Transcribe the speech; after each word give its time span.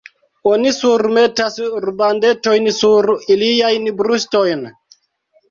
Oni 0.51 0.69
surmetas 0.77 1.57
rubandetojn 1.85 2.71
sur 2.79 3.11
iliajn 3.37 3.93
brustojn? 4.01 4.67